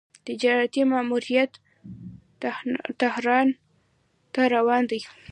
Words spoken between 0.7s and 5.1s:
ماموریت تهران ته روان دی.